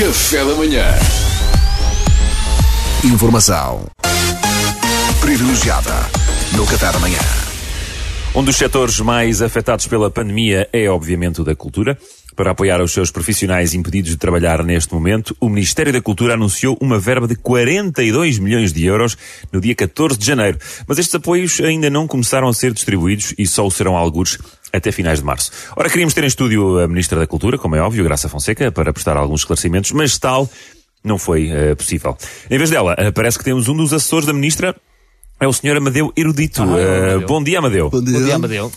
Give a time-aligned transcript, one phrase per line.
[0.00, 0.86] Café da manhã.
[3.04, 3.84] Informação
[5.20, 5.92] privilegiada
[6.56, 7.18] no Café da manhã.
[8.34, 11.98] Um dos setores mais afetados pela pandemia é, obviamente, o da cultura.
[12.34, 16.78] Para apoiar os seus profissionais impedidos de trabalhar neste momento, o Ministério da Cultura anunciou
[16.80, 19.18] uma verba de 42 milhões de euros
[19.52, 20.58] no dia 14 de janeiro.
[20.86, 24.38] Mas estes apoios ainda não começaram a ser distribuídos e só o serão alguns
[24.72, 25.50] até finais de março.
[25.76, 28.92] Ora, queríamos ter em estúdio a Ministra da Cultura, como é óbvio, Graça Fonseca, para
[28.92, 30.48] prestar alguns esclarecimentos, mas tal
[31.02, 32.16] não foi uh, possível.
[32.50, 34.76] Em vez dela, uh, parece que temos um dos assessores da Ministra,
[35.38, 35.76] é o Sr.
[35.78, 36.62] Amadeu Erudito.
[36.62, 37.26] Ah, Uh, Amadeu.
[37.26, 37.90] bom dia, Amadeu.
[37.90, 38.70] Bom dia, Amadeu.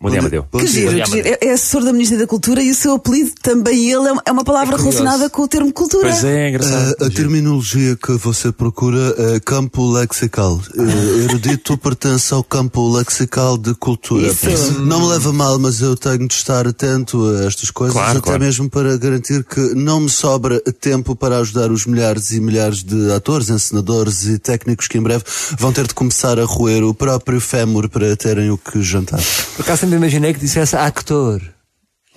[0.00, 0.46] Bom dia, Amadeu.
[0.52, 0.90] Bom Que dia.
[0.92, 1.28] giro, que giro.
[1.28, 4.22] É é assessor da Ministra da Cultura e o seu apelido também ele é uma-
[4.26, 6.10] é uma palavra É relacionada com o termo cultura.
[6.10, 6.94] Pois é, engraçado.
[7.00, 10.60] A, a terminologia que você procura é campo lexical.
[10.76, 14.28] Eh, Erudito pertence ao campo lexical de cultura.
[14.28, 14.78] Isso.
[14.82, 18.20] Não me leva mal, mas eu tenho de estar atento a estas coisas, Claro, até
[18.20, 18.38] claro.
[18.40, 23.10] mesmo para garantir que não me sobra tempo para ajudar os milhares e milhares de
[23.10, 25.24] atores, encenadores e técnicos que em breve
[25.58, 29.20] vão ter de começar a roer o próprio fémur para terem o que jantar.
[29.56, 31.40] Por acaso sempre imaginei que dissesse actor.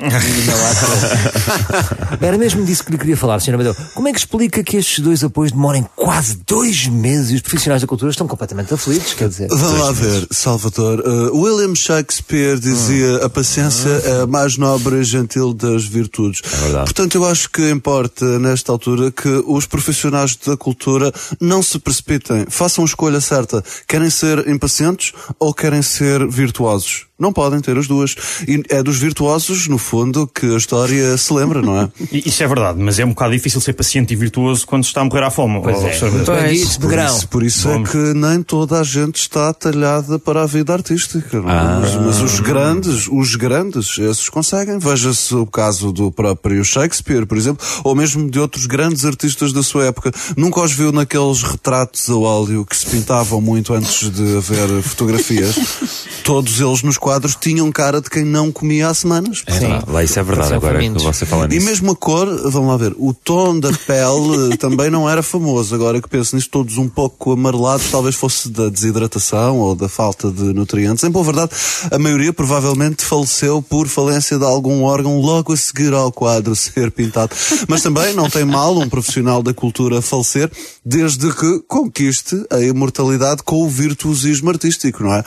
[2.19, 3.53] Era mesmo disso que lhe queria falar, Sr.
[3.53, 3.73] Amadeu.
[3.93, 7.83] Como é que explica que estes dois apoios demorem quase dois meses e os profissionais
[7.83, 9.13] da cultura estão completamente aflitos?
[9.13, 11.01] Quer dizer, Vamos lá ver, Salvador.
[11.01, 16.41] Uh, William Shakespeare dizia a paciência é a mais nobre e gentil das virtudes.
[16.45, 16.85] É verdade.
[16.85, 22.47] Portanto, eu acho que importa, nesta altura, que os profissionais da cultura não se precipitem.
[22.49, 23.63] Façam a escolha certa.
[23.87, 27.10] Querem ser impacientes ou querem ser virtuosos?
[27.21, 28.15] Não podem ter as duas.
[28.47, 31.89] E é dos virtuosos, no fundo, que a história se lembra, não é?
[32.11, 35.01] Isso é verdade, mas é um bocado difícil ser paciente e virtuoso quando se está
[35.01, 35.61] a morrer à fome.
[35.61, 36.09] Pois é.
[36.25, 40.43] Bandidos de Por isso, por isso é que nem toda a gente está talhada para
[40.43, 41.39] a vida artística.
[41.39, 41.79] não é?
[41.81, 44.79] Mas, mas os grandes, os grandes, esses conseguem.
[44.79, 49.61] Veja-se o caso do próprio Shakespeare, por exemplo, ou mesmo de outros grandes artistas da
[49.61, 50.11] sua época.
[50.35, 55.55] Nunca os viu naqueles retratos a óleo que se pintavam muito antes de haver fotografias.
[56.31, 59.43] Todos eles nos quadros tinham cara de quem não comia há semanas.
[59.45, 59.85] É verdade.
[59.91, 61.65] Lá isso é verdade, agora que você fala E nisso.
[61.65, 65.75] mesmo a cor, vamos lá ver, o tom da pele também não era famoso.
[65.75, 70.31] Agora que penso nisso, todos um pouco amarelados, talvez fosse da desidratação ou da falta
[70.31, 71.03] de nutrientes.
[71.03, 71.51] Em boa verdade,
[71.91, 76.91] a maioria provavelmente faleceu por falência de algum órgão logo a seguir ao quadro ser
[76.91, 77.35] pintado.
[77.67, 80.49] Mas também não tem mal um profissional da cultura falecer,
[80.85, 85.23] desde que conquiste a imortalidade com o virtuosismo artístico, não é?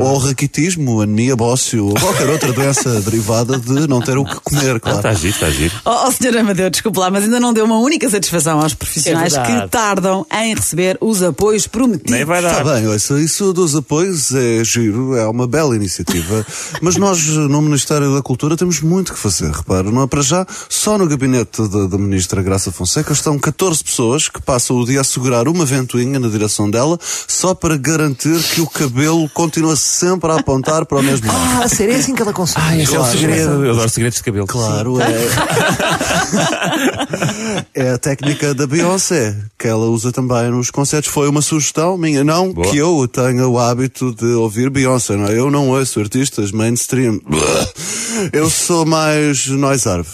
[0.00, 4.36] Ou o raquitismo, anemia bócio, ou qualquer outra doença derivada de não ter o que
[4.40, 4.96] comer, Ah, claro.
[4.98, 5.74] está giro, está giro.
[5.84, 6.38] Oh, oh Sr.
[6.38, 10.26] Amadeu, desculpe lá, mas ainda não deu uma única satisfação aos profissionais É que tardam
[10.32, 12.10] em receber os apoios prometidos.
[12.12, 12.74] Nem vai Está dar.
[12.74, 16.46] bem, ouça, isso dos apoios é giro, é uma bela iniciativa,
[16.80, 20.46] mas nós no Ministério da Cultura temos muito que fazer, repara, não é para já,
[20.70, 25.02] só no gabinete da, da Ministra Graça Fonseca estão 14 pessoas que passam o dia
[25.02, 26.98] a segurar uma ventoinha na direção dela,
[27.28, 31.38] só para garantir que o cabelo continua sempre a apontar para o mesmo lado.
[31.60, 32.66] Ah, a sério, é assim que ela consegue.
[32.66, 33.18] Ah, esse é o Claro.
[33.18, 33.64] segredo.
[33.64, 34.46] Eu adoro segredos de cabelo.
[34.46, 35.04] Claro, é.
[37.74, 41.10] é a técnica da Beyoncé, que ela usa também nos concertos.
[41.10, 42.70] Foi uma sugestão minha, não Boa.
[42.70, 45.38] que eu tenha o hábito de ouvir Beyoncé, não é?
[45.38, 47.20] Eu não ouço artistas mainstream.
[48.32, 50.08] Eu sou mais noise arve.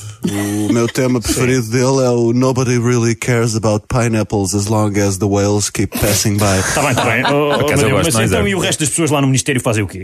[0.68, 5.18] O meu tema preferido dele é o Nobody really cares about pineapples as long as
[5.18, 6.58] the whales keep passing by.
[6.58, 7.24] Está bem, está bem.
[7.26, 8.48] Oh, oh, mas então é.
[8.50, 9.95] e o resto das pessoas lá no Ministério fazem o quê?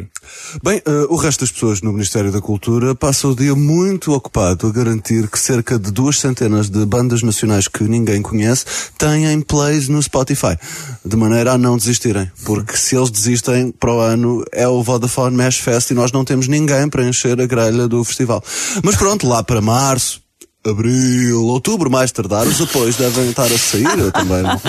[0.62, 4.66] Bem, eh, o resto das pessoas no Ministério da Cultura passa o dia muito ocupado
[4.66, 8.64] a garantir que cerca de duas centenas de bandas nacionais que ninguém conhece
[8.97, 10.56] têm plays no Spotify,
[11.04, 15.36] de maneira a não desistirem, porque se eles desistem para o ano é o Vodafone
[15.36, 18.42] Mesh Fest e nós não temos ninguém para encher a grelha do festival.
[18.82, 20.22] Mas pronto, lá para março,
[20.65, 24.43] abril, outubro, mais tardar, os apoios devem estar a sair eu também.
[24.43, 24.61] não?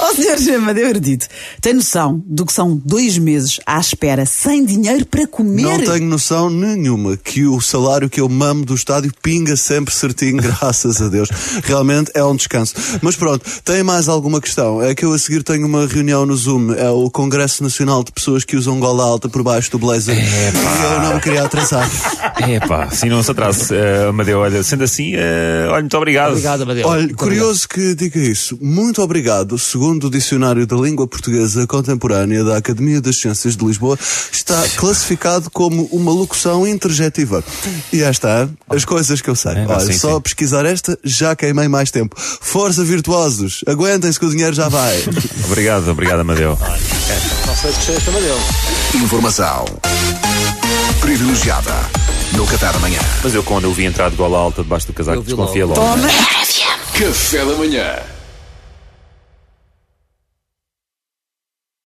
[0.00, 0.54] Oh, Sr.
[0.56, 1.26] Amadeu Erudito,
[1.60, 5.62] tem noção do que são dois meses à espera sem dinheiro para comer?
[5.62, 10.40] Não tenho noção nenhuma que o salário que eu mamo do estádio pinga sempre certinho,
[10.42, 11.28] graças a Deus.
[11.64, 12.74] Realmente é um descanso.
[13.02, 14.82] Mas pronto, tem mais alguma questão?
[14.82, 18.12] É que eu a seguir tenho uma reunião no Zoom, é o Congresso Nacional de
[18.12, 20.16] Pessoas que usam gola alta por baixo do blazer.
[20.16, 21.88] E eu não me queria atrasar.
[22.40, 23.74] É pá, se não se atrase.
[23.74, 26.30] Uh, Amadeu, olha, sendo assim, uh, olha, muito obrigado.
[26.30, 26.86] Obrigado, Amadeu.
[26.86, 28.58] Olha, Muito curioso que diga isso.
[28.60, 29.58] Muito obrigado.
[29.58, 33.98] Segundo o Dicionário da Língua Portuguesa Contemporânea da Academia das Ciências de Lisboa,
[34.30, 37.42] está classificado como uma locução interjetiva.
[37.92, 39.52] E esta, as coisas que eu sei.
[39.52, 40.20] É, Olha, sim, só sim.
[40.20, 42.16] pesquisar esta, já queimei mais tempo.
[42.18, 45.02] Força virtuosos, aguentem-se que o dinheiro já vai.
[45.46, 46.58] Obrigado, obrigado, Amadeu.
[47.46, 48.38] Não sei se deste Amadeu.
[48.94, 49.64] Informação
[51.00, 52.01] privilegiada
[52.36, 52.98] no Café da manhã.
[53.22, 55.80] Mas eu, quando eu vi entrar de gola alta debaixo do casaco, desconfiei logo.
[55.80, 55.94] logo.
[55.94, 56.08] Toma.
[56.94, 58.21] Café da manhã.